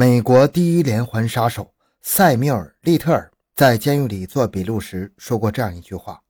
[0.00, 6.22] 美国第一连环杀手塞缪尔·利特尔在监狱里做笔录时说过这样一句话：“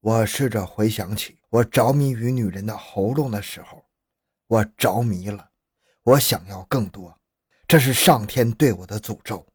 [0.00, 3.84] 我试着回想起我着迷于女人的喉咙的时候，
[4.46, 5.50] 我着迷了，
[6.04, 7.14] 我想要更多，
[7.68, 9.46] 这是上天对我的诅咒。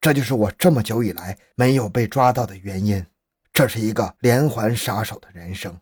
[0.00, 3.04] 这就是我这么久以来没有被抓到的原因。
[3.52, 5.76] 这是一个连环杀手的人生。”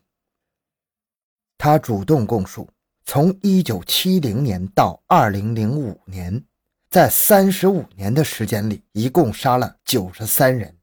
[1.59, 2.67] 他主动供述。
[3.13, 6.43] 从一九七零年到二零零五年，
[6.89, 10.75] 在三十五年的时间里，一共杀了九十三人，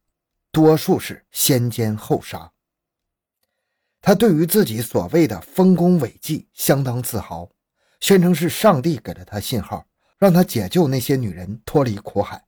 [0.53, 2.53] 多数是先奸后杀。
[4.01, 7.51] 他对于自己所谓的丰功伟绩相当自豪，
[7.99, 9.85] 宣称是上帝给了他信号，
[10.17, 12.41] 让他解救那些女人脱离苦海，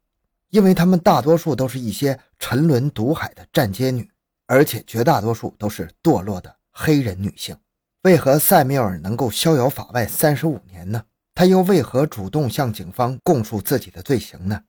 [0.50, 4.08] 因为他们大多数都是一些沉沦毒海的站街女，
[4.46, 7.56] 而且绝大多数都是堕落的黑人女性。
[8.02, 11.04] 为何塞缪尔能够逍遥法外三十五年呢？
[11.36, 14.62] 他又为何主动向警方供述自己的罪行呢？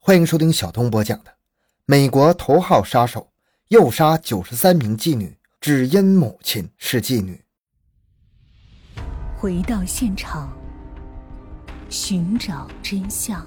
[0.00, 1.30] 欢迎收听小东播讲的
[1.86, 3.28] 《美国头号杀手
[3.68, 7.44] 诱杀九十三名妓女，只因母亲是妓女》。
[9.40, 10.52] 回到现场，
[11.88, 13.46] 寻找真相。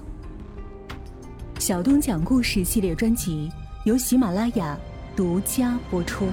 [1.58, 3.52] 小东讲故事系列专辑
[3.84, 4.78] 由喜马拉雅
[5.14, 6.28] 独家播出。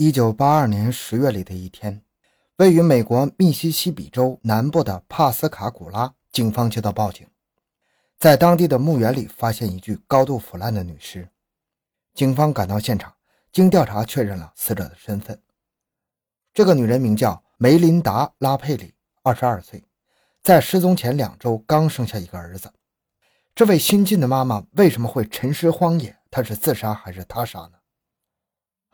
[0.00, 2.04] 一九八二年十月里的一天，
[2.58, 7.26] 位于美国密西西比州南部的帕斯卡古拉，警方接到报警，
[8.16, 11.28] 在当地的墓园里发现一具高度腐烂的女尸。
[12.14, 13.12] 警方赶到现场，
[13.50, 15.42] 经调查确认了死者的身份。
[16.54, 19.82] 这个女人名叫梅琳达·拉佩里，二十二岁，
[20.44, 22.72] 在失踪前两周刚生下一个儿子。
[23.52, 26.16] 这位新晋的妈妈为什么会沉尸荒野？
[26.30, 27.72] 她是自杀还是他杀呢？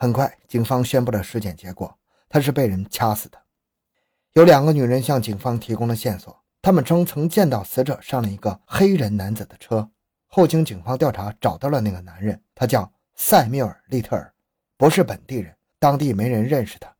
[0.04, 3.38] 很快，警方宣布了尸检结果，她是被人掐死的。
[4.34, 9.90] 有两个女人向警方提供了线索，她们称曾见到死者上了一个黑人男子的车。
[10.26, 14.34] 后经警方调查，找到了那个男人，他叫塞缪尔·利特尔，
[14.76, 16.94] 不是本地人，当地没人认识他。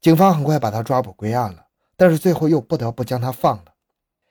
[0.00, 3.74] 警方很快把他抓捕归案了，但是最后又不得不将他放了，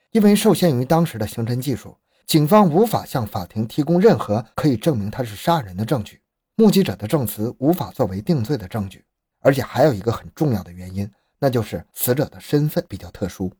[0.09, 6.21] 因为受限于当时的刑侦技术，警方无法向法庭提供任何可以证明他是杀人的证据。
[6.57, 9.03] 目击者的证词无法作为定罪的证据，
[9.41, 13.51] 而且还有一个很重要的原因，那就是死者的身份比较特殊。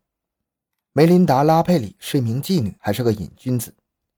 [0.94, 3.75] 梅琳达·拉佩里是一名妓女，还是个瘾君子。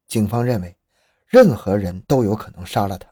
[0.07, 0.77] 警方认为，
[1.25, 3.09] 任何人都有可能杀了她。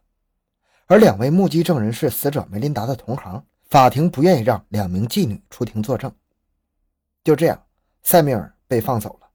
[0.85, 6.13] 而两位目击证人是死者梅琳达的同行，法庭不愿意让两名妓女出庭作证。
[7.23, 7.65] 就这样，
[8.03, 9.27] 塞米尔被放走了。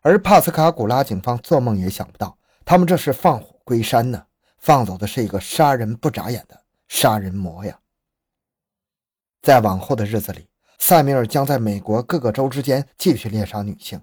[0.00, 4.24] 而帕斯卡古拉警方做梦也想不到，他们这是放虎归山呢。
[4.60, 7.80] 放走的是一个杀人不眨眼的杀人魔呀！
[9.40, 10.48] 在往后的日子里，
[10.78, 14.02] 塞米尔将在美国各个州之间继续猎杀女性。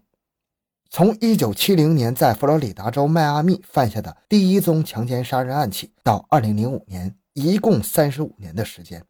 [0.90, 9.06] 从1970年在佛罗里达州迈阿密犯下的第一宗强奸杀人案起，到2005年，一共35年的时间，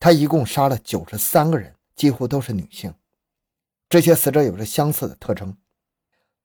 [0.00, 2.94] 他一共杀了93个人，几乎都是女性。
[3.90, 5.54] 这些死者有着相似的特征，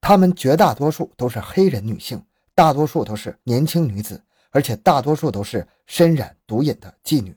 [0.02, 4.22] 他们绝大多数都是黑人女性，大多数都是年轻女子。
[4.53, 7.36] 而且大多数都是身染毒瘾的妓女。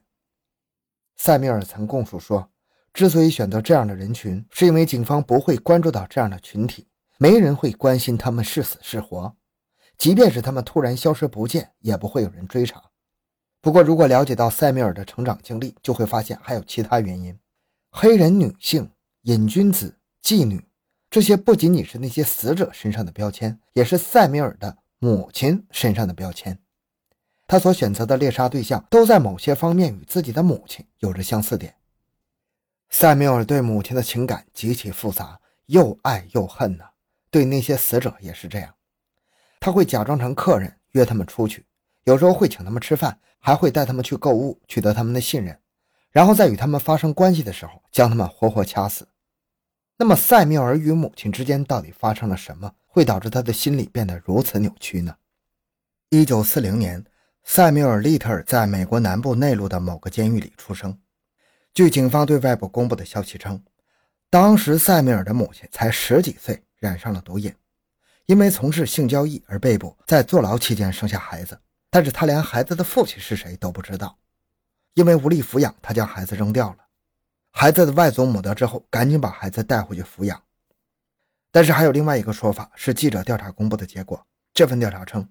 [1.17, 2.51] 塞缪尔曾供述说，
[2.93, 6.87] 之所以选择这样的人群，是因为警方不会关注到这样的群体，
[7.19, 9.35] 没人会关心他们是死是活，
[9.97, 12.83] 即便是他们突然消失不见，也不会有人追查。
[13.63, 17.37] 不过，如果了解到塞缪尔的成长经历，就会发现还有其他原因：
[17.91, 18.91] 黑人女性、
[19.23, 20.63] 瘾君子、妓女，
[21.09, 26.59] 这些不仅仅是那些死者身上的标签，也是塞缪尔的母亲身上的标签。
[27.49, 31.75] 他所选择的猎杀对象都在某些方面与自己的母亲有着相似点。
[32.91, 36.85] 塞缪尔对母亲的情感极其复杂，又爱又恨呢。
[37.31, 38.75] 对那些死者也是这样，
[39.61, 41.67] 他会假装成客人约他们出去，
[42.05, 45.61] 有时候会请他们吃饭，还会带他们去购物，取得他们的信任，
[46.11, 49.07] 然后在与他们发生关系的时候将他们活活掐死。
[49.99, 55.17] 那么，塞缪尔与母亲之间到底发生了什么，会导致他的心理变得如此扭曲呢？
[56.11, 57.05] 一九四零年。
[57.49, 60.99] 塞缪尔·利特尔在美国南部内陆的某个监狱里出生。
[61.73, 63.63] 据警方对外部公布的消息称，
[64.29, 67.55] 当时塞缪尔的母亲才十几岁，染上了毒瘾，
[68.27, 71.59] 因为从事性交易而被捕，在坐牢期间生下孩子。
[71.89, 74.19] 但是他连孩子的父亲是谁都不知道，
[74.95, 76.79] 因为无力抚养，他将孩子扔掉了。
[77.53, 80.43] 孩子的外祖母得知后，赶紧把孩子带回去抚养。
[81.53, 84.27] 但是还有另外一个说法，是记者调查公布的结果。
[84.53, 85.27] 这份调查称。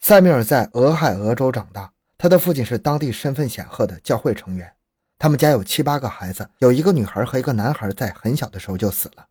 [0.00, 4.72] 塞米尔在俄亥俄州长大，他的父亲是当地身份显赫的教会成员。
[5.18, 9.26] 他们家有七八个孩子，有一个女孩和一个男孩在很小的时候就死了。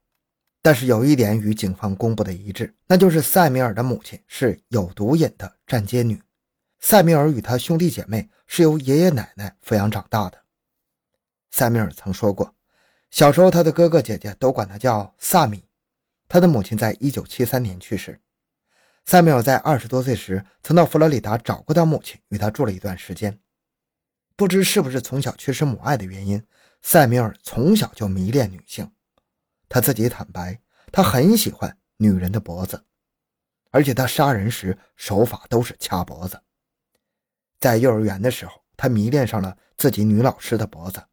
[0.62, 6.22] 但是有一点与警方公布的一致，那就是塞米尔的母亲是有毒瘾的站街女。
[6.80, 10.38] 塞米尔与他兄弟姐妹是由爷爷奶奶抚养长大的。
[11.50, 12.54] 塞米尔曾说过，
[13.10, 15.64] 小时候他的哥哥姐姐都管他叫萨米。
[16.28, 18.22] 他的母亲在一九七三年去世。
[19.10, 23.40] 塞米尔在二十多岁时曾到佛罗里达找过他母亲，与他住了一段时间。
[24.36, 26.46] 不知是不是从小缺失母爱的原因，
[26.84, 28.88] 塞米尔从小就迷恋女性。
[29.68, 30.62] 他自己坦白，
[30.92, 32.86] 他很喜欢女人的脖子，
[33.72, 36.40] 而且他杀人时手法都是掐脖子。
[37.60, 41.04] 在幼儿园的时候，他迷恋上了自己女老师的脖子，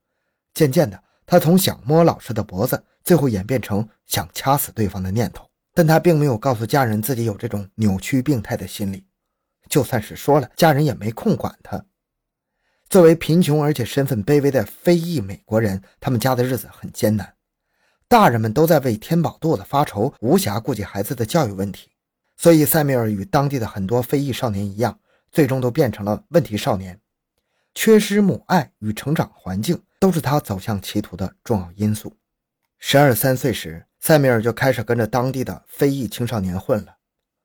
[0.52, 5.50] 渐渐的，他从想摸老师的脖子，最后演变成想掐死对方的念头。
[5.76, 9.04] 但他并没有告诉家人自己有这种扭曲病态的心理，
[9.68, 11.84] 就算是说了，家人也没空管他。
[12.88, 17.34] 作为贫穷而且身份卑微的非裔美国人，他们家的日子很艰难，
[18.08, 21.90] 大人们都在为填饱肚子发愁，无暇顾及孩子的教育问题。
[22.38, 24.98] 所以，塞米尔与当地的很多非裔少年一样，
[25.30, 26.98] 最终都变成了问题少年。
[27.74, 32.16] 缺失母爱与成长环境都是他走向歧途的重要因素。
[32.78, 36.96] 十二三岁时，塞米尔就开始跟着当地的非裔青少年混了。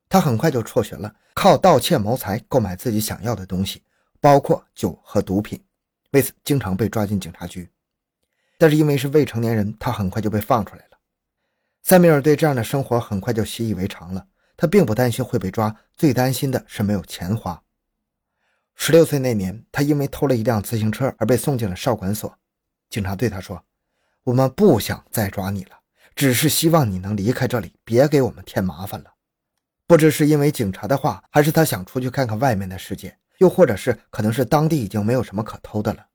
[0.08, 3.82] 他很快就辍学了，靠盗窃谋财，购买自己想要的东西。
[4.20, 5.60] 包括酒和毒品，
[6.12, 7.68] 为此经常被抓进警察局。
[8.60, 10.98] 但是因为是未成年人，他很快就被放出来了。
[11.82, 14.28] 塞米尔对这样的生活很快就习以为常了。
[14.56, 17.64] 他并不担心会被抓，最担心的是没有钱花。
[18.76, 22.38] 十六岁那年，他因为偷了一辆自行车而被送进了少管所。
[22.92, 23.64] 警察对他说
[24.24, 25.81] ：“我们不想再抓你了，
[26.16, 29.14] 只是希望你能离开这里，别给我们添麻烦了。”
[29.88, 33.18] 不知是因为警察的话，还是他想出去看看外面的世界。
[33.40, 36.06] 又或者是可能是当地已经没有什么可偷的了。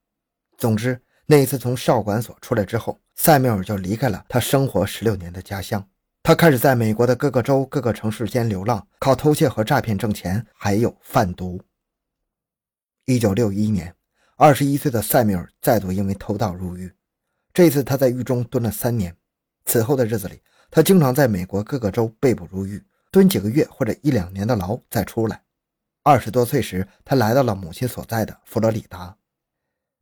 [0.56, 5.84] 总之，那一次从少管所出来之后，塞缪尔就离开了他生活十六年的家乡。
[6.22, 11.60] 他开始在美国的各个州、各个城市间流浪，靠偷窃和诈骗挣钱，还有贩毒。
[13.06, 13.92] 一九六一年，
[14.36, 16.94] 二十一岁的塞缪尔再度因为偷盗入狱，
[17.52, 19.16] 这次他在狱中蹲了三年。
[19.66, 20.40] 此后的日子里，
[20.70, 25.42] 他经常在美国各个州被捕入狱，蹲几个月或者一两年的牢再出来。
[26.02, 29.14] 二十多岁时，他来到了母亲所在的佛罗里达。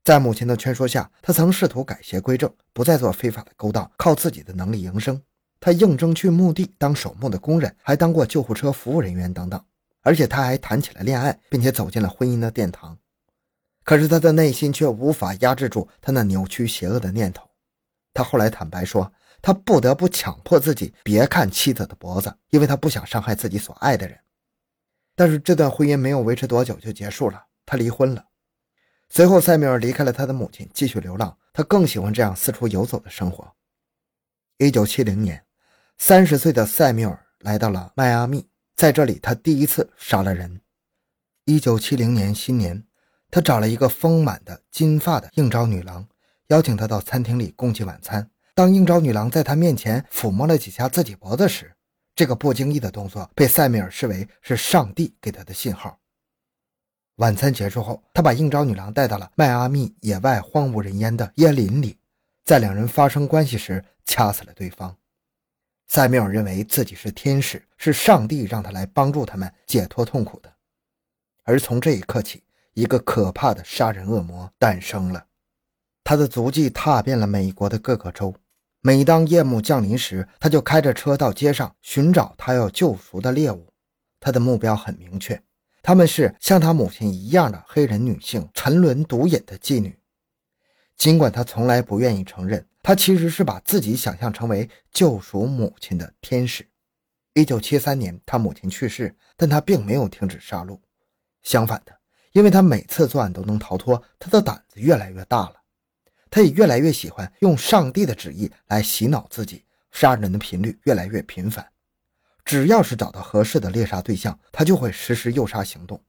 [0.04, 5.20] 在母亲的劝说下，他曾试图改邪归正，不再做非法的勾当，靠自己的能力营生。
[5.58, 9.58] 他应征去墓地当守墓的工人，还当过救护车服务人员等等。
[10.02, 12.98] 而且他还谈起了恋爱，并且走进了婚姻的殿堂。
[13.82, 17.48] 可是他的内心却无法压制住他那扭曲邪恶的念头。
[18.12, 19.10] 他后来坦白说，
[19.44, 24.18] 他不得不强迫自己别看妻子的脖子，因为他不想伤害自己所爱的人。
[25.14, 28.24] 但是这段婚姻没有维持多久就结束了，他离婚了。
[29.10, 31.36] 随后，塞米尔离开了他的母亲，继续流浪。
[31.52, 33.54] 他更喜欢这样四处游走的生活。
[34.56, 35.44] 一九七零年，
[35.98, 40.62] 三十岁的塞米尔来到了迈阿密，在这里他第一次杀了人。
[41.44, 42.82] 一九七零年新年，
[43.30, 46.08] 他找了一个丰满的金发的应招女郎，
[46.46, 48.30] 邀请她到餐厅里共进晚餐。
[48.54, 51.74] 当应召女郎在他面前抚摸了几下自己脖子时，
[52.14, 55.98] 这个不经意的动作被塞米尔视为是上帝给他的信号。
[57.16, 61.98] 晚餐结束后，他把应召女郎带到了迈阿密野外荒无人烟的椰林里，
[62.44, 64.96] 在两人发生关系时掐死了对方。
[65.88, 70.52] 塞米尔认为自己是天使，是上帝让他来帮助他们解脱痛苦的。
[71.42, 75.26] 而从这一刻起，一个可怕的杀人恶魔诞生了，
[76.04, 78.32] 他的足迹踏遍了美国的各个州。
[78.86, 83.72] 每当夜幕降临时，他就开着车到街上寻找他要救赎的猎物。
[84.20, 85.42] 他的目标很明确，
[85.82, 89.98] 他们是像他母亲一样的黑人女性，沉沦毒瘾的妓女。
[90.98, 96.68] 尽管他从来不愿意承认，他其实是把自己想象成为救赎母亲的天使。
[97.32, 100.78] 一九七三年，他母亲去世，但他并没有停止杀戮。
[101.42, 101.92] 相反的，
[102.32, 105.54] 因为他每次作案都能逃脱，他的胆子越来越大了。
[106.34, 109.62] 他也越来越喜欢用上帝的旨意来洗脑自己，
[109.92, 111.64] 杀人的频率越来越频繁。
[112.44, 116.02] 只要是找到合适的猎杀对象，他就会实施诱杀行动。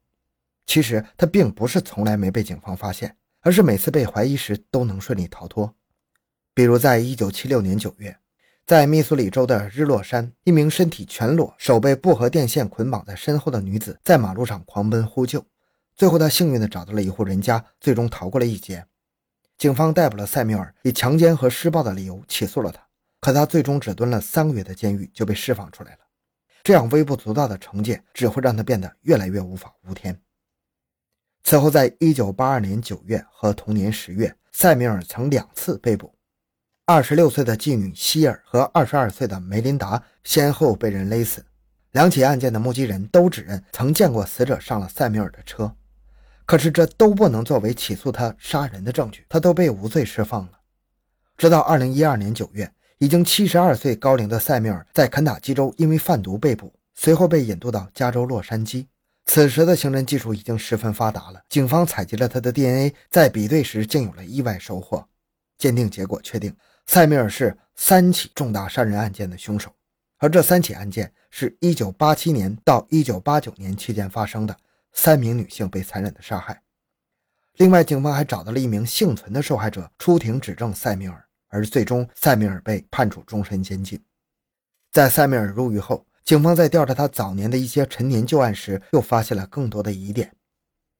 [0.65, 5.71] 其实他并不是从来没被警方发现，而是每次被怀疑时都能顺利逃脱。
[6.55, 8.17] 比如，在一九七六年九月，
[8.65, 15.45] 在密苏里州的日落山，一名身体全裸、手被布和电线捆绑在身后的女子在马路上狂奔呼救，
[15.95, 18.87] 最后她幸运地找到了一户人家，最终逃过了一劫。
[19.57, 22.81] 警方逮捕了塞缪尔，以强奸和施暴的理由起诉了他。
[23.21, 25.99] 可他最终只蹲了三个月的监狱就被释放出来了。
[26.63, 30.19] 这样微不足道的惩戒，只会让他变得越来越无法无天。
[31.43, 36.13] 此后，在一九八二年九月和同年十月，塞米尔曾两次被捕。
[36.85, 41.43] 二十六岁的妓女希尔和二十二岁的梅琳达先后被人勒死。
[41.91, 45.75] 两起案件的目击人都指认曾见过死者上了塞缪尔的车，
[46.45, 50.51] 可是这都不能作为起诉他杀人的证据，他都被无罪释放了。
[51.37, 58.85] 直到二零一二年九月，已经七十二岁高龄的塞米尔在肯塔基州因为贩毒被捕，随后被引渡到加州洛杉矶。
[59.25, 65.03] 此时的刑侦技术已经十分发达了，警方采集了他的 DNA，在比对时竟有了意外收获。
[65.57, 69.71] 鉴定结果确定，塞米尔是三起重大杀人案件的凶手，
[70.19, 74.55] 而这三起案件是一九八七年到一九八九年期间发生的，
[74.95, 76.63] 三名女性被残忍的杀害。
[77.57, 84.03] 另外，警方还找到了一名幸存的受害者出庭指证塞米尔，而最终塞米尔被判处终身监禁。
[84.91, 86.03] 在塞米尔入狱后。
[86.25, 90.35] 警方在调查他早年的一些陈年旧案时，又发现了更多的疑点。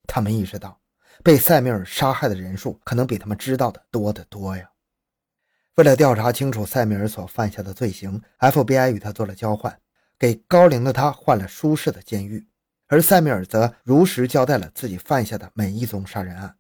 [0.06, 0.80] 他们意识到，
[1.24, 4.70] 被塞米尔杀害的人数可能比他们知道的多得多呀。
[5.78, 9.76] 为了调查清楚塞米尔所犯下的罪行，FBI 与他做了交换，
[10.20, 12.46] 给高龄的他换了舒适的监狱，
[12.88, 16.56] 而塞米尔则如实交代了自己犯下的每一宗杀人案。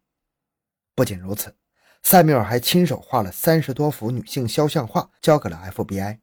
[0.93, 1.55] 不仅如此，
[2.03, 6.19] 塞米尔还亲手画了三十多幅女性肖像画，交给了 FBI。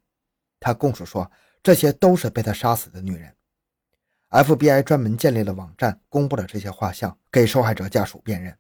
[0.60, 1.30] 他供述说。
[1.64, 3.36] 这些都是被他杀死的女人。
[4.30, 8.58] FBI 专门建立了网站，公布了这些画像，给受害者家属辨认。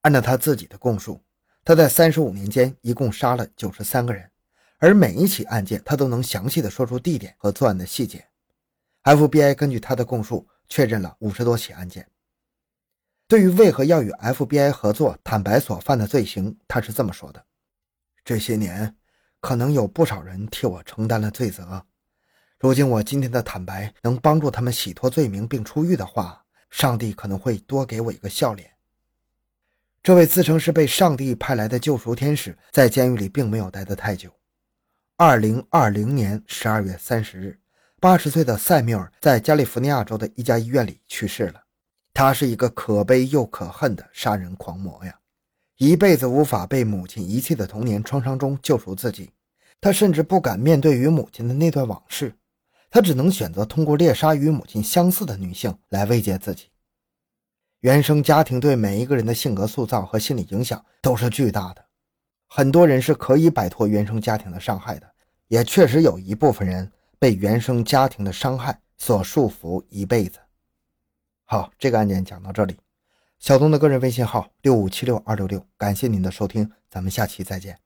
[0.00, 1.22] 按照他自己的供述，
[1.64, 4.28] 他在三十五年间一共杀了九十三个人，
[4.78, 8.26] 而每一起案件他都能详细的说出地点和作案的细节。
[9.04, 12.08] FBI 根据他的供述，确认了五十多起案件。
[13.28, 17.44] 对于为何要与 FBI 合作，坦白所犯的罪行，他是这么说的
[18.24, 18.96] ：“这些年，
[19.38, 21.84] 可能有不少人替我承担了罪责。”
[22.58, 28.70] 如今我今天的坦白能帮助他们洗脱罪名并出狱的话，上帝可能会多给我一个笑脸。
[30.02, 34.30] 这位自称是被上帝派来的救赎天使，在监狱里并没有待得太久。
[35.18, 37.60] 二零二零年十二月三十日，
[38.02, 41.62] 八十岁的塞缪尔在加利福尼亚州的一家医院里去世了。
[42.12, 45.16] 他是一个可悲又可恨的杀人狂魔呀！
[45.76, 49.30] 一辈子无法被母亲遗弃的童年创伤中救赎自己，
[49.80, 52.34] 他甚至不敢面对与母亲的那段往事。
[52.90, 56.70] 他只能选择通过猎杀与母亲相似的女性来慰藉自己。
[57.82, 61.84] 原生家庭对每一个人的性格塑造和心理影响都是巨大的。
[62.48, 65.08] 很多人是可以摆脱原生家庭的伤害的，
[65.46, 66.90] 也确实有一部分人
[67.22, 70.40] 被原生家庭的伤害所束缚一辈子。
[71.44, 72.76] 好，这个案件讲到这里。
[73.38, 77.78] 小东的个人微信号六五七六二六六，感谢您的收听，咱们下期再见。